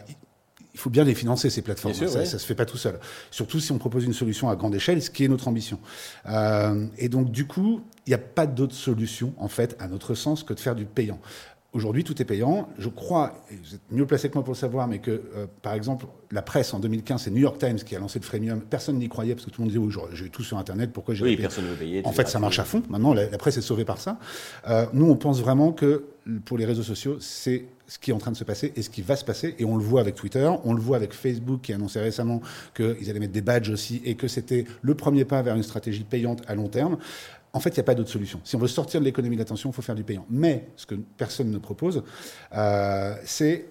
il- 0.79 0.81
faut 0.81 0.91
bien 0.91 1.03
les 1.05 1.15
financer 1.15 1.51
ces 1.51 1.63
plateformes. 1.63 1.93
Sûr, 1.95 2.09
ça, 2.09 2.21
ouais. 2.21 2.25
ça 2.25 2.39
se 2.39 2.47
fait 2.47 2.55
pas 2.55 2.65
tout 2.67 2.77
seul. 2.79 2.99
Surtout 3.33 3.59
si 3.59 3.73
on 3.73 3.79
propose 3.79 4.05
une 4.05 4.13
solution 4.13 4.49
à 4.49 4.55
grande 4.57 4.75
échelle, 4.77 5.03
ce 5.03 5.11
qui 5.11 5.25
est 5.25 5.29
notre 5.29 5.49
ambition. 5.49 5.81
Euh, 6.29 6.87
et 6.99 7.09
donc 7.09 7.31
du 7.33 7.47
coup, 7.47 7.83
il 8.07 8.11
n'y 8.11 8.15
a 8.15 8.19
pas 8.19 8.47
d'autre 8.47 8.75
solution 8.75 9.35
en 9.39 9.49
fait, 9.49 9.77
à 9.81 9.89
notre 9.89 10.15
sens, 10.15 10.43
que 10.45 10.55
de 10.55 10.61
faire 10.61 10.75
du 10.77 10.85
payant. 10.85 11.19
Aujourd'hui, 11.75 12.03
tout 12.03 12.21
est 12.23 12.25
payant. 12.25 12.67
Je 12.79 12.89
crois, 12.89 13.45
et 13.53 13.55
vous 13.57 13.75
êtes 13.75 13.83
mieux 13.91 14.07
placé 14.07 14.31
que 14.31 14.35
moi 14.35 14.43
pour 14.43 14.55
le 14.55 14.59
savoir, 14.59 14.89
mais 14.89 15.01
que, 15.01 15.11
euh, 15.11 15.47
par 15.61 15.75
exemple, 15.75 16.07
la 16.31 16.41
presse 16.41 16.73
en 16.73 16.81
2015, 16.81 17.23
c'est 17.25 17.31
New 17.31 17.43
York 17.43 17.59
Times 17.59 17.77
qui 17.77 17.95
a 17.95 17.99
lancé 17.99 18.19
le 18.19 18.25
freemium. 18.25 18.63
Personne 18.63 18.97
n'y 18.99 19.09
croyait 19.11 19.35
parce 19.35 19.45
que 19.45 19.51
tout 19.51 19.61
le 19.61 19.67
monde 19.67 19.73
disait, 19.87 20.01
oui, 20.01 20.15
j'ai 20.15 20.31
tout 20.31 20.43
sur 20.43 20.57
Internet, 20.57 20.93
pourquoi 20.95 21.15
j'ai 21.15 21.25
Oui, 21.25 21.37
personne 21.37 21.69
ne 21.69 21.75
payer. 21.75 22.01
en 22.07 22.13
fait, 22.13 22.27
ça 22.27 22.39
marche 22.39 22.59
à 22.59 22.65
fond. 22.65 22.83
Maintenant, 22.89 23.13
la, 23.13 23.29
la 23.29 23.37
presse 23.39 23.59
est 23.59 23.63
sauvée 23.63 23.85
par 23.85 23.99
ça. 24.01 24.19
Euh, 24.67 24.87
nous, 24.95 25.11
on 25.11 25.17
pense 25.17 25.41
vraiment 25.43 25.73
que 25.73 26.05
pour 26.47 26.57
les 26.57 26.65
réseaux 26.65 26.83
sociaux, 26.83 27.19
c'est 27.21 27.67
ce 27.87 27.99
qui 27.99 28.11
est 28.11 28.15
en 28.15 28.19
train 28.19 28.31
de 28.31 28.37
se 28.37 28.45
passer 28.45 28.73
et 28.77 28.83
ce 28.83 28.91
qui 28.91 29.03
va 29.03 29.17
se 29.17 29.25
passer. 29.25 29.55
Et 29.59 29.65
on 29.65 29.77
le 29.77 29.83
voit 29.83 30.01
avec 30.01 30.15
Twitter, 30.15 30.51
on 30.65 30.73
le 30.75 30.81
voit 30.81 30.97
avec 30.97 31.13
Facebook 31.15 31.63
qui 31.63 31.73
a 31.73 31.77
annoncé 31.77 32.01
récemment 32.01 32.41
qu'ils 32.75 33.09
allaient 33.11 33.19
mettre 33.21 33.33
des 33.33 33.41
badges 33.41 33.71
aussi 33.71 34.03
et 34.05 34.15
que 34.15 34.29
c'était 34.29 34.65
le 34.83 34.95
premier 34.95 35.25
pas 35.25 35.41
vers 35.43 35.55
une 35.57 35.63
stratégie 35.63 36.05
payante 36.05 36.43
à 36.49 36.55
long 36.55 36.69
terme. 36.69 36.99
En 37.53 37.61
fait, 37.61 37.71
il 37.71 37.75
n'y 37.75 37.81
a 37.81 37.85
pas 37.85 37.95
d'autre 37.95 38.11
solution. 38.11 38.41
Si 38.45 38.57
on 38.57 38.59
veut 38.59 38.69
sortir 38.69 39.01
de 39.01 39.05
l'économie 39.05 39.37
de 39.37 39.41
l'attention, 39.41 39.71
il 39.71 39.73
faut 39.73 39.83
faire 39.83 39.95
du 39.95 40.05
payant. 40.05 40.27
Mais 40.31 40.69
ce 40.77 40.87
que 40.87 40.95
personne 40.95 41.51
ne 41.51 41.59
propose, 41.59 42.03
euh, 42.55 43.15
c'est 43.25 43.67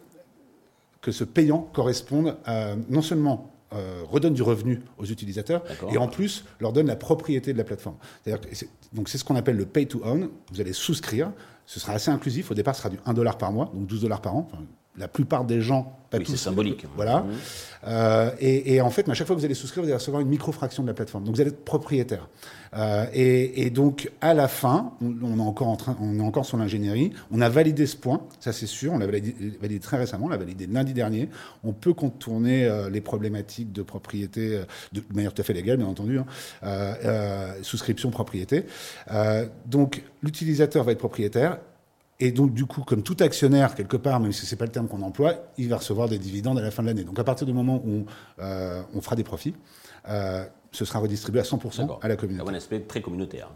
que 1.01 1.12
ce 1.12 1.24
payant 1.24 1.69
corresponde 1.74 2.38
à, 2.45 2.75
non 2.89 3.01
seulement 3.01 3.51
euh, 3.74 4.03
redonne 4.09 4.33
du 4.33 4.41
revenu 4.44 4.81
aux 4.97 5.06
utilisateurs 5.06 5.62
et 5.91 5.97
en 5.97 6.07
plus 6.07 6.45
leur 6.62 6.71
donne 6.71 6.88
la 6.88 6.95
propriété 6.95 7.51
de 7.51 7.57
la 7.57 7.65
plateforme. 7.65 7.97
Donc 8.94 9.09
c'est 9.09 9.18
ce 9.18 9.25
qu'on 9.25 9.35
appelle 9.35 9.57
le 9.57 9.65
pay 9.65 9.85
to 9.85 10.01
own. 10.06 10.30
Vous 10.51 10.62
allez 10.62 10.73
souscrire. 10.73 11.31
Ce 11.65 11.80
sera 11.80 11.94
assez 11.94 12.09
inclusif. 12.09 12.50
Au 12.50 12.53
départ, 12.53 12.75
ce 12.75 12.81
sera 12.81 12.89
du 12.89 12.97
1 13.06 13.13
dollar 13.13 13.38
par 13.38 13.51
mois, 13.51 13.69
donc 13.73 13.85
12 13.85 14.01
dollars 14.01 14.21
par 14.21 14.35
an. 14.35 14.47
Enfin, 14.50 14.63
la 14.97 15.07
plupart 15.07 15.45
des 15.45 15.61
gens, 15.61 15.94
pas 16.09 16.17
Oui, 16.17 16.23
tous. 16.23 16.31
c'est 16.31 16.38
symbolique. 16.38 16.85
Voilà. 16.95 17.19
Mhm. 17.21 17.31
Euh, 17.88 18.31
et, 18.39 18.75
et 18.75 18.81
en 18.81 18.89
fait, 18.89 19.07
à 19.07 19.13
chaque 19.13 19.27
fois 19.27 19.35
que 19.35 19.39
vous 19.39 19.45
allez 19.45 19.53
souscrire, 19.53 19.83
vous 19.83 19.89
allez 19.89 19.97
recevoir 19.97 20.21
une 20.21 20.27
micro-fraction 20.29 20.81
de 20.83 20.88
la 20.88 20.94
plateforme. 20.94 21.23
Donc 21.25 21.35
vous 21.35 21.41
allez 21.41 21.51
être 21.51 21.63
propriétaire. 21.63 22.27
Euh, 22.75 23.05
et, 23.13 23.61
et 23.65 23.69
donc 23.69 24.11
à 24.19 24.33
la 24.33 24.47
fin, 24.47 24.94
on, 25.01 25.13
on 25.23 25.38
est 25.38 25.41
encore 25.47 25.67
en 25.67 25.75
train, 25.75 25.95
on 26.01 26.17
est 26.19 26.23
encore 26.23 26.45
sur 26.45 26.57
l'ingénierie. 26.57 27.11
On 27.31 27.39
a 27.41 27.49
validé 27.49 27.85
ce 27.85 27.95
point, 27.95 28.21
ça 28.39 28.51
c'est 28.53 28.65
sûr. 28.65 28.94
On 28.94 28.97
l'a 28.97 29.05
validé, 29.05 29.35
validé 29.61 29.79
très 29.79 29.97
récemment. 29.97 30.25
On 30.25 30.29
l'a 30.29 30.38
validé 30.38 30.65
lundi 30.67 30.94
dernier. 30.94 31.29
On 31.63 31.71
peut 31.73 31.94
contourner 31.94 32.65
euh, 32.65 32.89
les 32.89 33.01
problématiques 33.01 33.71
de 33.71 33.83
propriété 33.83 34.61
de, 34.94 35.01
de 35.01 35.15
manière 35.15 35.33
tout 35.33 35.41
à 35.41 35.45
fait 35.45 35.53
légale, 35.53 35.77
bien 35.77 35.88
entendu. 35.88 36.19
hein. 36.19 36.25
Souscription, 37.61 38.09
propriété. 38.09 38.65
Donc 39.65 40.03
l'utilisateur 40.23 40.83
va 40.83 40.94
être 40.94 40.97
propriétaire. 40.99 41.59
Et 42.19 42.31
donc, 42.31 42.53
du 42.53 42.65
coup, 42.65 42.81
comme 42.81 43.03
tout 43.03 43.17
actionnaire, 43.19 43.75
quelque 43.75 43.97
part, 43.97 44.19
même 44.19 44.31
si 44.31 44.45
c'est 44.45 44.55
pas 44.55 44.65
le 44.65 44.71
terme 44.71 44.87
qu'on 44.87 45.03
emploie, 45.03 45.35
il 45.57 45.69
va 45.69 45.77
recevoir 45.77 46.09
des 46.09 46.17
dividendes 46.17 46.57
à 46.57 46.61
la 46.61 46.71
fin 46.71 46.81
de 46.81 46.87
l'année. 46.87 47.03
Donc, 47.03 47.19
à 47.19 47.23
partir 47.23 47.45
du 47.45 47.53
moment 47.53 47.81
où 47.85 48.05
euh, 48.39 48.81
on 48.95 49.01
fera 49.01 49.15
des 49.15 49.23
profits, 49.23 49.53
euh, 50.09 50.43
ce 50.71 50.83
sera 50.83 50.99
redistribué 50.99 51.41
à 51.41 51.43
100% 51.43 51.81
D'accord. 51.81 51.99
à 52.01 52.07
la 52.07 52.15
communauté. 52.15 52.41
Avoir 52.41 52.55
un 52.55 52.57
aspect 52.57 52.79
très 52.79 53.01
communautaire. 53.01 53.51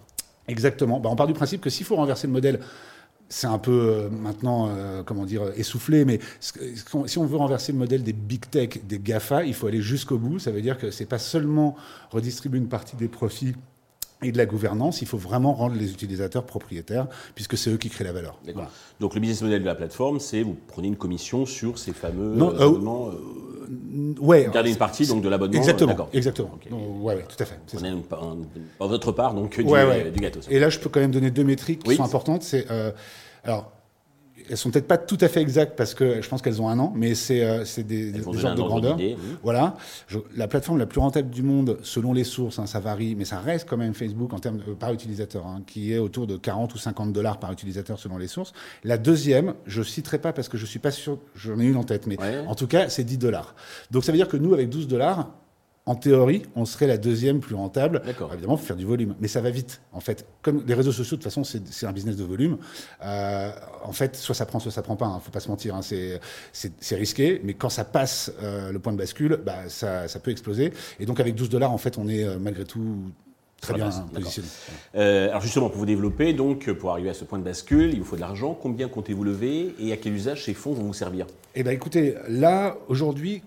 Exactement. 0.48 1.00
Bah, 1.00 1.10
on 1.12 1.16
part 1.16 1.28
du 1.28 1.34
principe 1.34 1.62
que 1.62 1.70
s'il 1.72 1.86
faut 1.86 1.96
renverser 1.96 2.28
le 2.28 2.34
modèle, 2.34 2.60
c'est 3.30 3.48
un 3.48 3.58
peu 3.58 3.72
euh, 3.72 4.10
maintenant, 4.10 4.70
euh, 4.70 5.04
comment 5.04 5.26
dire, 5.26 5.44
essoufflé, 5.56 6.06
mais 6.06 6.20
ce 6.40 6.52
ce 6.76 7.08
si 7.08 7.18
on 7.18 7.26
veut 7.26 7.38
renverser 7.38 7.72
le 7.72 7.78
modèle 7.78 8.04
des 8.04 8.14
big 8.14 8.48
tech, 8.50 8.84
des 8.84 9.00
GAFA, 9.00 9.46
il 9.46 9.54
faut 9.54 9.68
aller 9.68 9.82
jusqu'au 9.82 10.18
bout. 10.18 10.38
Ça 10.38 10.52
veut 10.52 10.62
dire 10.62 10.78
que 10.78 10.92
c'est 10.92 11.06
pas 11.06 11.18
seulement 11.18 11.76
redistribuer 12.12 12.60
une 12.60 12.68
partie 12.68 12.96
des 12.98 13.08
profits 13.08 13.56
et 14.24 14.32
de 14.32 14.38
la 14.38 14.46
gouvernance, 14.46 15.02
il 15.02 15.08
faut 15.08 15.18
vraiment 15.18 15.54
rendre 15.54 15.76
les 15.76 15.92
utilisateurs 15.92 16.46
propriétaires, 16.46 17.08
puisque 17.34 17.58
c'est 17.58 17.72
eux 17.72 17.78
qui 17.78 17.90
créent 17.90 18.04
la 18.04 18.14
valeur. 18.14 18.38
Voilà. 18.54 18.70
Donc 19.00 19.16
le 19.16 19.20
business 19.22 19.42
model 19.42 19.62
de 19.62 19.66
la 19.66 19.76
plateforme, 19.76 20.20
c'est 20.20 20.44
vous 20.44 20.56
prenez 20.68 20.88
une 20.90 20.96
commission 20.96 21.46
sur 21.46 21.80
ces 21.80 21.92
fameux 21.92 22.36
Non, 22.36 22.52
euh, 22.52 22.60
euh, 22.60 22.68
abonnements. 22.68 23.08
euh, 23.10 24.16
Ouais. 24.20 24.50
Gardez 24.54 24.70
une 24.72 24.76
partie 24.76 25.08
donc 25.08 25.22
de 25.24 25.30
l'abonnement. 25.30 25.58
Exactement. 25.58 26.10
Exactement. 26.12 26.52
Ok. 26.56 26.70
Donc, 26.70 26.82
ouais, 27.06 27.16
ouais, 27.16 27.26
tout 27.28 27.42
à 27.42 27.46
fait. 27.46 27.58
pas 28.80 28.88
votre 28.88 29.12
part 29.14 29.34
donc 29.34 29.56
du, 29.58 29.64
du 29.64 30.20
gâteau. 30.20 30.42
ça. 30.42 30.52
Et 30.52 30.60
là, 30.60 30.70
je 30.70 30.78
peux 30.80 30.90
quand 30.90 31.00
même 31.00 31.12
donner 31.12 31.32
deux 31.32 31.44
métriques 31.46 31.84
qui 31.84 31.90
Oui. 31.90 31.96
sont 31.96 32.04
importantes. 32.04 32.44
C'est 32.44 32.70
euh, 32.70 32.92
alors. 33.44 33.72
Elles 34.50 34.58
sont 34.58 34.72
peut-être 34.72 34.88
pas 34.88 34.98
tout 34.98 35.18
à 35.22 35.28
fait 35.28 35.42
exactes 35.42 35.76
parce 35.78 35.94
que 35.94 36.22
je 36.22 36.28
pense 36.30 36.42
qu'elles 36.42 36.62
ont 36.62 36.70
un 36.70 36.80
an, 36.80 36.92
mais 36.96 37.16
c'est 37.16 37.44
euh, 37.44 37.66
c'est 37.66 37.84
des, 37.84 38.12
des 38.12 38.26
ordres 38.26 38.56
de 38.56 38.62
grandeur. 38.62 38.98
oui. 38.98 39.16
Voilà. 39.44 39.76
Je- 40.08 40.20
la 40.36 40.48
plateforme 40.48 40.78
la 40.80 40.86
plus 40.86 41.00
rentable 41.00 41.30
du 41.30 41.44
monde, 41.44 41.78
selon 41.84 42.14
les 42.14 42.24
sources, 42.24 42.60
hein, 42.60 42.66
ça 42.66 42.80
varie, 42.80 43.16
mais 43.16 43.26
ça 43.26 43.40
reste 43.40 43.68
quand 43.70 43.78
même 43.78 43.94
Facebook 43.94 44.34
en 44.34 44.40
termes 44.40 44.58
de- 44.58 44.74
par 44.74 44.94
utilisateur, 44.94 45.46
hein, 45.48 45.62
qui 45.66 45.94
est 45.94 45.98
autour 45.98 46.28
de 46.28 46.38
40 46.38 46.74
ou 46.74 46.78
50 46.78 47.14
dollars 47.14 47.40
par 47.40 47.52
utilisateur 47.52 48.00
selon 48.00 48.18
les 48.18 48.28
sources. 48.28 48.54
La 48.84 48.98
deuxième, 48.98 49.54
je 49.66 49.82
citerai 49.84 50.20
pas 50.20 50.34
parce 50.34 50.50
que 50.50 50.58
je 50.58 50.66
suis 50.66 50.80
pas 50.80 50.92
sûr, 50.92 51.18
j'en 51.36 51.60
ai 51.60 51.66
une 51.66 51.78
en 51.78 51.84
tête, 51.84 52.08
mais 52.08 52.20
Ouais. 52.20 52.44
en 52.48 52.56
tout 52.56 52.68
cas, 52.68 52.90
c'est 52.90 53.04
10 53.04 53.18
dollars. 53.18 53.56
Donc 53.92 54.04
ça 54.04 54.12
veut 54.12 54.18
dire 54.18 54.28
que 54.28 54.38
nous, 54.38 54.54
avec 54.54 54.70
12 54.70 54.88
dollars, 54.88 55.30
en 55.92 55.96
théorie, 55.96 56.44
on 56.56 56.66
serait 56.66 56.88
la 56.88 56.98
deuxième 56.98 57.40
plus 57.42 57.56
rentable. 57.56 58.02
D'accord. 58.06 58.28
Alors, 58.28 58.34
évidemment, 58.34 58.56
il 58.56 58.60
faut 58.60 58.66
faire 58.66 58.76
du 58.78 58.86
volume, 58.86 59.16
mais 59.20 59.28
ça 59.28 59.42
va 59.42 59.50
vite. 59.50 59.82
En 59.92 60.00
fait, 60.00 60.26
comme 60.42 60.64
les 60.66 60.74
réseaux 60.74 60.92
sociaux, 60.92 61.18
de 61.18 61.22
toute 61.22 61.32
façon, 61.32 61.44
c'est 61.44 61.86
un 61.86 61.92
business 61.92 62.16
de 62.16 62.24
volume. 62.24 62.58
Euh, 63.04 63.52
en 63.84 63.92
fait, 63.92 64.16
soit 64.16 64.36
ça 64.36 64.46
prend, 64.46 64.60
soit 64.60 64.72
ça 64.72 64.82
prend 64.82 64.96
pas. 64.96 65.06
Hein, 65.06 65.20
faut 65.24 65.32
pas 65.32 65.40
se 65.42 65.50
mentir. 65.50 65.76
Hein, 65.76 65.82
c'est 65.82 66.96
risqué, 66.96 67.42
mais 67.44 67.54
quand 67.54 67.70
ça 67.70 67.84
passe 67.84 68.32
euh, 68.42 68.72
le 68.72 68.80
point 68.80 68.94
de 68.94 68.98
bascule, 68.98 69.40
bah, 69.46 69.68
ça, 69.68 70.08
ça 70.08 70.20
peut 70.20 70.32
exploser. 70.32 70.72
Et 71.00 71.06
donc, 71.06 71.20
avec 71.20 71.36
12 71.36 71.50
dollars, 71.50 71.72
en 71.72 71.78
fait, 71.78 71.98
on 71.98 72.08
est 72.08 72.24
euh, 72.24 72.38
malgré 72.40 72.64
tout 72.66 72.96
très 73.60 73.74
bien 73.76 73.90
positionné. 74.14 74.48
Euh, 74.96 75.30
alors 75.30 75.42
justement, 75.42 75.70
pour 75.70 75.78
vous 75.78 75.86
développer, 75.86 76.34
donc 76.34 76.72
pour 76.74 76.90
arriver 76.92 77.10
à 77.10 77.14
ce 77.14 77.26
point 77.26 77.38
de 77.38 77.44
bascule, 77.44 77.92
il 77.94 78.00
vous 78.00 78.06
faut 78.06 78.16
de 78.16 78.22
l'argent. 78.22 78.58
Combien 78.60 78.88
comptez-vous 78.88 79.24
lever 79.24 79.76
et 79.80 79.92
à 79.92 79.98
quel 79.98 80.14
usage 80.14 80.46
ces 80.46 80.54
fonds 80.56 80.74
vont 80.74 80.84
vous 80.84 80.94
servir? 80.94 81.28
Eh 81.54 81.62
ben, 81.64 81.72
écoutez, 81.72 82.16
là, 82.28 82.78
aujourd'hui, 82.88 83.44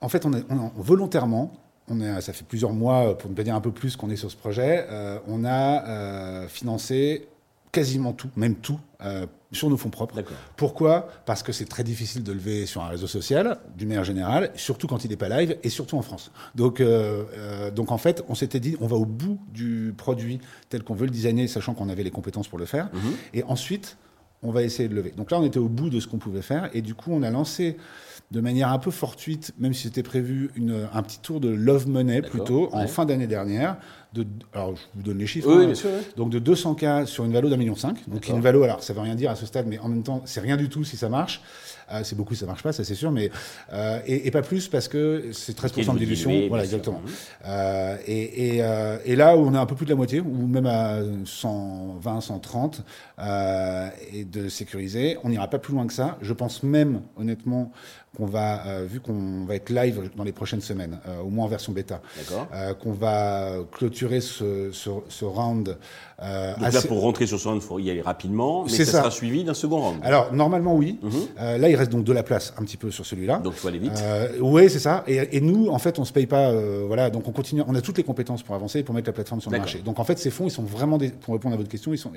en 0.00 0.08
fait, 0.08 0.24
on 0.24 0.32
est, 0.32 0.42
on 0.48 0.56
est- 0.68 0.70
volontairement, 0.76 1.52
on 1.88 2.00
est, 2.00 2.20
ça 2.20 2.32
fait 2.32 2.44
plusieurs 2.44 2.72
mois, 2.72 3.16
pour 3.18 3.30
ne 3.30 3.34
pas 3.34 3.42
dire 3.42 3.54
un 3.54 3.60
peu 3.60 3.72
plus, 3.72 3.96
qu'on 3.96 4.10
est 4.10 4.16
sur 4.16 4.30
ce 4.30 4.36
projet. 4.36 4.86
euh, 4.90 5.18
on 5.26 5.44
a 5.44 5.86
euh, 5.86 6.48
financé 6.48 7.28
quasiment 7.72 8.12
tout, 8.12 8.28
même 8.36 8.56
tout, 8.56 8.78
euh, 9.02 9.26
sur 9.50 9.70
nos 9.70 9.78
fonds 9.78 9.88
propres. 9.88 10.22
Pourquoi? 10.56 11.08
Parce 11.24 11.42
que 11.42 11.52
c'est 11.52 11.64
très 11.64 11.82
difficile 11.84 12.22
de 12.22 12.30
lever 12.32 12.66
sur 12.66 12.82
un 12.82 12.88
réseau 12.88 13.06
social, 13.06 13.58
d'une 13.78 13.88
manière 13.88 14.04
générale, 14.04 14.50
surtout 14.56 14.86
quand 14.86 15.04
il 15.04 15.10
n'est 15.10 15.16
pas 15.16 15.30
live, 15.30 15.56
et 15.62 15.70
surtout 15.70 15.96
en 15.96 16.02
France. 16.02 16.30
Donc, 16.54 16.80
euh, 16.80 17.24
euh, 17.34 17.70
donc 17.70 17.90
en 17.90 17.96
fait, 17.98 18.22
on 18.28 18.34
s'était 18.34 18.60
dit, 18.60 18.76
on 18.80 18.86
va 18.86 18.96
au 18.96 19.06
bout 19.06 19.38
du 19.50 19.94
produit 19.96 20.38
tel 20.68 20.82
qu'on 20.82 20.94
veut 20.94 21.06
le 21.06 21.10
designer, 21.10 21.48
sachant 21.48 21.72
qu'on 21.72 21.88
avait 21.88 22.02
les 22.02 22.10
compétences 22.10 22.48
pour 22.48 22.58
le 22.58 22.66
faire. 22.66 22.90
Et 23.32 23.42
ensuite, 23.44 23.96
on 24.42 24.50
va 24.50 24.62
essayer 24.62 24.88
de 24.88 24.94
lever. 24.94 25.12
Donc 25.16 25.30
là, 25.30 25.38
on 25.38 25.44
était 25.44 25.58
au 25.58 25.68
bout 25.68 25.90
de 25.90 26.00
ce 26.00 26.06
qu'on 26.06 26.18
pouvait 26.18 26.42
faire. 26.42 26.68
Et 26.74 26.82
du 26.82 26.94
coup, 26.94 27.10
on 27.12 27.22
a 27.22 27.30
lancé 27.30 27.76
de 28.30 28.40
manière 28.40 28.72
un 28.72 28.78
peu 28.78 28.90
fortuite, 28.90 29.52
même 29.58 29.74
si 29.74 29.84
c'était 29.84 30.02
prévu, 30.02 30.50
une, 30.56 30.88
un 30.92 31.02
petit 31.02 31.18
tour 31.20 31.38
de 31.38 31.48
Love 31.48 31.86
Money 31.88 32.22
plutôt, 32.22 32.70
en 32.72 32.86
fin 32.86 33.04
d'année 33.04 33.26
dernière. 33.26 33.76
De, 34.12 34.26
alors, 34.52 34.76
je 34.76 34.82
vous 34.94 35.02
donne 35.02 35.18
les 35.18 35.26
chiffres. 35.26 35.48
Oui, 35.48 35.62
hein. 35.62 35.66
bien 35.66 35.74
sûr, 35.74 35.90
Donc, 36.16 36.30
de 36.30 36.38
200K 36.38 37.06
sur 37.06 37.24
une 37.24 37.32
valo 37.32 37.48
d'un 37.48 37.56
million 37.56 37.76
cinq. 37.76 37.96
Donc, 38.08 38.28
une 38.28 38.40
valo, 38.40 38.62
alors, 38.62 38.82
ça 38.82 38.92
veut 38.92 39.00
rien 39.00 39.14
dire 39.14 39.30
à 39.30 39.36
ce 39.36 39.46
stade, 39.46 39.66
mais 39.66 39.78
en 39.78 39.88
même 39.88 40.02
temps, 40.02 40.22
c'est 40.24 40.40
rien 40.40 40.56
du 40.56 40.68
tout 40.68 40.84
si 40.84 40.96
ça 40.96 41.08
marche. 41.08 41.42
Euh, 41.92 42.00
c'est 42.04 42.16
beaucoup, 42.16 42.34
ça 42.34 42.46
marche 42.46 42.62
pas, 42.62 42.72
ça 42.72 42.84
c'est 42.84 42.94
sûr, 42.94 43.10
mais 43.10 43.30
euh, 43.72 44.00
et, 44.06 44.26
et, 44.26 44.30
pas 44.30 44.42
plus 44.42 44.68
parce 44.68 44.88
que 44.88 45.30
c'est 45.32 45.56
13% 45.56 45.94
de 45.94 45.98
dilution. 45.98 46.48
Voilà, 46.48 46.64
exactement. 46.64 47.02
Euh, 47.44 47.96
et, 48.06 48.56
et, 48.56 48.62
et, 49.04 49.16
là 49.16 49.36
où 49.36 49.40
on 49.40 49.54
est 49.54 49.58
un 49.58 49.66
peu 49.66 49.74
plus 49.74 49.86
de 49.86 49.90
la 49.90 49.96
moitié, 49.96 50.20
ou 50.20 50.46
même 50.46 50.66
à 50.66 51.00
120, 51.24 52.20
130, 52.20 52.82
et 54.12 54.24
de 54.24 54.48
sécuriser, 54.48 55.18
on 55.24 55.28
n'ira 55.28 55.48
pas 55.48 55.58
plus 55.58 55.74
loin 55.74 55.86
que 55.86 55.92
ça. 55.92 56.18
Je 56.22 56.32
pense 56.32 56.62
même, 56.62 57.02
honnêtement, 57.16 57.72
qu'on 58.16 58.26
va, 58.26 58.82
vu 58.84 59.00
qu'on 59.00 59.44
va 59.44 59.54
être 59.54 59.70
live 59.70 60.10
dans 60.16 60.24
les 60.24 60.32
prochaines 60.32 60.60
semaines, 60.60 60.98
au 61.24 61.30
moins 61.30 61.46
en 61.46 61.48
version 61.48 61.72
bêta, 61.72 62.00
qu'on 62.80 62.92
va 62.92 63.58
clôturer 63.72 64.01
ce, 64.20 64.70
ce, 64.72 64.90
ce 65.08 65.24
round. 65.24 65.76
Euh, 66.22 66.54
Donc 66.54 66.72
là, 66.72 66.82
pour 66.82 67.00
rentrer 67.00 67.26
sur 67.26 67.38
ce 67.38 67.48
round, 67.48 67.60
il 67.62 67.66
faut 67.66 67.78
y 67.78 67.90
aller 67.90 68.00
rapidement, 68.00 68.64
mais 68.64 68.70
ça, 68.70 68.84
ça, 68.84 68.98
sera 68.98 69.10
suivi 69.10 69.44
d'un 69.44 69.54
second 69.54 69.80
round. 69.80 70.00
Alors, 70.02 70.32
normalement, 70.32 70.74
oui. 70.76 70.98
Mhm. 71.02 71.60
là, 71.60 71.68
il 71.68 71.76
reste 71.76 71.90
donc 71.90 72.04
de 72.04 72.12
la 72.12 72.22
place 72.22 72.54
un 72.58 72.64
petit 72.64 72.76
peu 72.76 72.90
sur 72.90 73.04
celui-là. 73.06 73.38
Donc, 73.38 73.54
il 73.56 73.58
faut 73.58 73.68
aller 73.68 73.78
vite. 73.78 74.02
oui, 74.40 74.70
c'est 74.70 74.78
ça. 74.78 75.04
Et, 75.06 75.36
et, 75.36 75.40
nous, 75.40 75.68
en 75.68 75.78
fait, 75.78 75.98
on 75.98 76.04
se 76.04 76.12
paye 76.12 76.26
pas. 76.26 76.52
voilà, 76.86 77.10
donc 77.10 77.26
on 77.28 77.32
continue. 77.32 77.62
On 77.66 77.74
a 77.74 77.80
toutes 77.80 77.98
les 77.98 78.04
compétences 78.04 78.42
pour 78.42 78.54
avancer 78.54 78.80
et 78.80 78.82
pour 78.82 78.94
mettre 78.94 79.08
la 79.08 79.12
plateforme 79.12 79.40
sur 79.40 79.50
le 79.50 79.58
marché. 79.58 79.78
Donc, 79.78 79.98
en 79.98 80.04
fait, 80.04 80.18
ces 80.18 80.30
fonds, 80.30 80.46
ils 80.46 80.50
sont 80.50 80.62
vraiment, 80.62 80.98
pour 81.20 81.34
répondre 81.34 81.54
à 81.54 81.58
votre 81.58 81.70
question, 81.70 81.92
ils 81.92 81.98
sont 81.98 82.12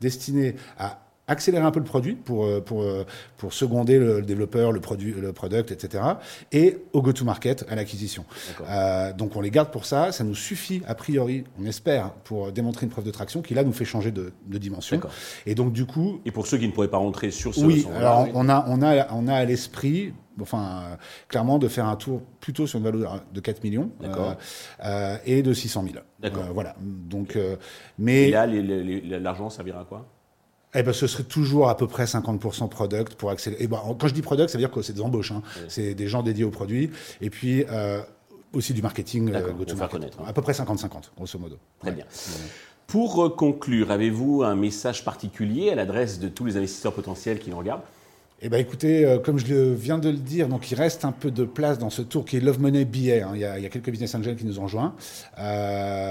destinés 0.00 0.56
à 0.78 0.98
accélérer 1.32 1.64
un 1.64 1.70
peu 1.70 1.80
le 1.80 1.84
produit 1.84 2.14
pour, 2.14 2.44
euh, 2.44 2.60
pour, 2.60 2.82
euh, 2.82 3.04
pour 3.36 3.52
seconder 3.52 3.98
le 3.98 4.22
développeur, 4.22 4.70
le 4.70 4.80
produit, 4.80 5.12
le 5.12 5.32
product, 5.32 5.72
etc. 5.72 6.04
Et 6.52 6.78
au 6.92 7.02
go-to-market, 7.02 7.66
à 7.68 7.74
l'acquisition. 7.74 8.24
Euh, 8.68 9.12
donc 9.12 9.34
on 9.34 9.40
les 9.40 9.50
garde 9.50 9.70
pour 9.70 9.84
ça. 9.84 10.12
Ça 10.12 10.22
nous 10.24 10.34
suffit, 10.34 10.82
a 10.86 10.94
priori, 10.94 11.44
on 11.60 11.66
espère, 11.66 12.12
pour 12.24 12.52
démontrer 12.52 12.86
une 12.86 12.92
preuve 12.92 13.04
de 13.04 13.10
traction 13.10 13.42
qui 13.42 13.54
là 13.54 13.64
nous 13.64 13.72
fait 13.72 13.84
changer 13.84 14.12
de, 14.12 14.32
de 14.46 14.58
dimension. 14.58 15.00
Et 15.46 15.54
donc 15.54 15.72
du 15.72 15.86
coup. 15.86 16.20
Et 16.24 16.30
pour 16.30 16.46
ceux 16.46 16.58
qui 16.58 16.66
ne 16.66 16.72
pourraient 16.72 16.88
pas 16.88 16.98
rentrer 16.98 17.30
sur 17.30 17.54
ce. 17.54 17.64
Oui, 17.64 17.86
alors 17.96 18.28
on 18.34 18.48
a, 18.48 18.64
on 18.68 18.82
a, 18.82 19.08
on 19.12 19.26
a 19.26 19.34
à 19.34 19.44
l'esprit 19.44 20.12
enfin, 20.40 20.82
clairement, 21.28 21.58
de 21.58 21.68
faire 21.68 21.86
un 21.86 21.96
tour 21.96 22.22
plutôt 22.40 22.66
sur 22.66 22.78
une 22.78 22.84
valeur 22.84 23.22
de 23.32 23.40
4 23.40 23.62
millions 23.64 23.90
euh, 24.02 25.16
et 25.26 25.42
de 25.42 25.52
600 25.52 25.84
000. 25.92 26.04
D'accord. 26.20 26.44
voilà. 26.52 26.74
Donc, 26.80 27.38
mais. 27.98 28.28
Et 28.28 28.30
là, 28.30 28.46
l'argent 28.46 29.50
servira 29.50 29.80
à 29.80 29.84
quoi? 29.84 30.06
Eh 30.74 30.82
ben, 30.82 30.92
ce 30.92 31.06
serait 31.06 31.24
toujours 31.24 31.68
à 31.68 31.76
peu 31.76 31.86
près 31.86 32.04
50% 32.04 32.68
product 32.68 33.14
pour 33.14 33.30
accélérer. 33.30 33.62
Et 33.62 33.66
ben, 33.66 33.80
quand 33.98 34.08
je 34.08 34.14
dis 34.14 34.22
product, 34.22 34.50
ça 34.50 34.58
veut 34.58 34.62
dire 34.62 34.70
que 34.70 34.82
c'est 34.82 34.94
des 34.94 35.02
embauches. 35.02 35.32
Hein. 35.32 35.42
C'est 35.68 35.94
des 35.94 36.08
gens 36.08 36.22
dédiés 36.22 36.44
au 36.44 36.50
produit. 36.50 36.90
Et 37.20 37.30
puis, 37.30 37.64
euh, 37.70 38.00
aussi 38.52 38.72
du 38.72 38.82
marketing. 38.82 39.32
Euh, 39.34 39.52
go 39.52 39.64
connaître. 39.88 40.18
À 40.26 40.32
peu 40.32 40.42
près 40.42 40.52
50-50, 40.52 41.10
grosso 41.16 41.38
modo. 41.38 41.58
Très 41.80 41.92
bien. 41.92 42.04
Pour 42.86 43.36
conclure, 43.36 43.90
avez-vous 43.90 44.42
un 44.42 44.54
message 44.54 45.04
particulier 45.04 45.70
à 45.70 45.74
l'adresse 45.74 46.20
de 46.20 46.28
tous 46.28 46.44
les 46.44 46.56
investisseurs 46.56 46.92
potentiels 46.92 47.38
qui 47.38 47.50
nous 47.50 47.58
regardent? 47.58 47.82
Eh 48.44 48.48
ben 48.48 48.58
écoutez, 48.58 49.06
euh, 49.06 49.20
comme 49.20 49.38
je 49.38 49.54
viens 49.54 49.98
de 49.98 50.08
le 50.08 50.16
dire, 50.16 50.48
donc 50.48 50.68
il 50.72 50.74
reste 50.74 51.04
un 51.04 51.12
peu 51.12 51.30
de 51.30 51.44
place 51.44 51.78
dans 51.78 51.90
ce 51.90 52.02
tour 52.02 52.24
qui 52.24 52.36
est 52.36 52.40
Love 52.40 52.60
Money 52.60 52.84
Billet. 52.84 53.22
Hein. 53.22 53.30
Il, 53.34 53.40
y 53.40 53.44
a, 53.44 53.56
il, 53.56 53.62
y 53.62 53.66
a, 53.66 53.68
quelques 53.68 53.88
business 53.88 54.16
angels 54.16 54.34
qui 54.34 54.44
nous 54.44 54.58
ont 54.58 54.64
rejoints. 54.64 54.94
Euh, 55.38 56.01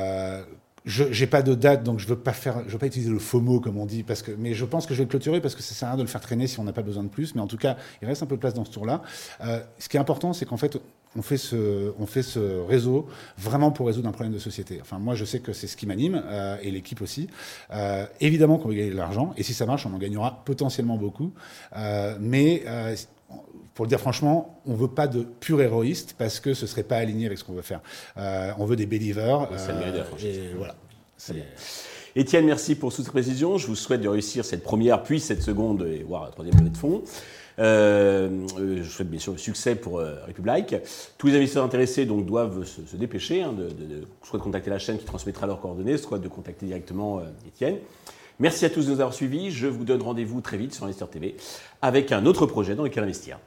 je 0.91 1.19
n'ai 1.19 1.27
pas 1.27 1.41
de 1.41 1.55
date, 1.55 1.83
donc 1.83 1.99
je 1.99 2.05
je 2.05 2.09
veux 2.13 2.77
pas 2.77 2.85
utiliser 2.85 3.09
le 3.09 3.19
FOMO 3.19 3.59
comme 3.59 3.77
on 3.77 3.85
dit, 3.85 4.03
parce 4.03 4.21
que, 4.21 4.31
mais 4.37 4.53
je 4.53 4.65
pense 4.65 4.85
que 4.85 4.93
je 4.93 4.99
vais 4.99 5.05
le 5.05 5.09
clôturer 5.09 5.41
parce 5.41 5.55
que 5.55 5.63
ça 5.63 5.73
sert 5.73 5.87
à 5.87 5.91
rien 5.91 5.97
de 5.97 6.03
le 6.03 6.09
faire 6.09 6.21
traîner 6.21 6.47
si 6.47 6.59
on 6.59 6.63
n'a 6.63 6.73
pas 6.73 6.81
besoin 6.81 7.03
de 7.03 7.09
plus. 7.09 7.33
Mais 7.35 7.41
en 7.41 7.47
tout 7.47 7.57
cas, 7.57 7.77
il 8.01 8.07
reste 8.07 8.23
un 8.23 8.25
peu 8.25 8.35
de 8.35 8.41
place 8.41 8.53
dans 8.53 8.65
ce 8.65 8.71
tour-là. 8.71 9.01
Euh, 9.41 9.61
ce 9.79 9.87
qui 9.89 9.97
est 9.97 9.99
important, 9.99 10.33
c'est 10.33 10.45
qu'en 10.45 10.57
fait, 10.57 10.77
on 11.15 11.21
fait 11.21 11.37
ce, 11.37 12.65
réseau 12.67 13.07
vraiment 13.37 13.71
pour 13.71 13.87
résoudre 13.87 14.09
un 14.09 14.11
problème 14.11 14.33
de 14.33 14.39
société. 14.39 14.79
Enfin, 14.81 14.99
moi, 14.99 15.15
je 15.15 15.25
sais 15.25 15.39
que 15.39 15.53
c'est 15.53 15.67
ce 15.67 15.77
qui 15.77 15.87
m'anime 15.87 16.21
euh, 16.25 16.57
et 16.61 16.71
l'équipe 16.71 17.01
aussi. 17.01 17.27
Euh, 17.71 18.05
évidemment 18.19 18.57
qu'on 18.57 18.69
va 18.69 18.75
gagner 18.75 18.91
de 18.91 18.97
l'argent 18.97 19.33
et 19.37 19.43
si 19.43 19.53
ça 19.53 19.65
marche, 19.65 19.85
on 19.85 19.93
en 19.93 19.97
gagnera 19.97 20.43
potentiellement 20.45 20.97
beaucoup. 20.97 21.33
Mais 22.19 22.63
pour 23.73 23.85
le 23.85 23.89
dire 23.89 23.99
franchement, 23.99 24.61
on 24.65 24.73
veut 24.73 24.87
pas 24.87 25.07
de 25.07 25.21
pur 25.21 25.61
héroïste 25.61 26.15
parce 26.17 26.39
que 26.39 26.53
ce 26.53 26.67
serait 26.67 26.83
pas 26.83 26.97
aligné 26.97 27.25
avec 27.25 27.37
ce 27.37 27.43
qu'on 27.43 27.53
veut 27.53 27.61
faire. 27.61 27.81
Euh, 28.17 28.51
on 28.57 28.65
veut 28.65 28.75
des 28.75 28.85
believers. 28.85 29.47
euh, 29.51 30.03
et 30.23 30.53
voilà. 30.55 30.75
Étienne, 32.15 32.45
merci 32.45 32.75
pour 32.75 32.93
toutes 32.93 33.05
ces 33.05 33.11
précisions. 33.11 33.57
Je 33.57 33.67
vous 33.67 33.75
souhaite 33.75 34.01
de 34.01 34.09
réussir 34.09 34.43
cette 34.43 34.63
première, 34.63 35.03
puis 35.03 35.19
cette 35.19 35.41
seconde 35.41 35.83
et 35.83 36.03
voire 36.03 36.25
la 36.25 36.31
troisième 36.31 36.57
levée 36.57 36.69
de 36.69 36.77
fonds. 36.77 37.03
Euh, 37.59 38.47
je 38.81 38.89
souhaite 38.89 39.09
bien 39.09 39.19
sûr 39.19 39.33
le 39.33 39.37
succès 39.37 39.75
pour 39.75 39.99
euh, 39.99 40.15
Republic. 40.27 40.75
Tous 41.17 41.27
les 41.27 41.35
investisseurs 41.35 41.63
intéressés 41.63 42.05
donc, 42.05 42.25
doivent 42.25 42.65
se, 42.65 42.95
dépêcher, 42.95 43.43
hein, 43.43 43.53
de, 43.53 43.65
de, 43.65 44.07
soit 44.23 44.39
de 44.39 44.43
contacter 44.43 44.69
la 44.69 44.79
chaîne 44.79 44.97
qui 44.97 45.05
transmettra 45.05 45.47
leurs 45.47 45.61
coordonnées, 45.61 45.97
soit 45.97 46.19
de 46.19 46.27
contacter 46.27 46.65
directement 46.65 47.19
euh, 47.19 47.23
Étienne. 47.47 47.77
Merci 48.39 48.65
à 48.65 48.69
tous 48.69 48.85
de 48.85 48.91
nous 48.91 48.99
avoir 48.99 49.13
suivis. 49.13 49.51
Je 49.51 49.67
vous 49.67 49.83
donne 49.83 50.01
rendez-vous 50.01 50.41
très 50.41 50.57
vite 50.57 50.73
sur 50.73 50.85
Investeur 50.85 51.09
TV 51.09 51.35
avec 51.81 52.11
un 52.11 52.25
autre 52.25 52.45
projet 52.45 52.75
dans 52.75 52.83
lequel 52.83 53.03
investir. 53.03 53.39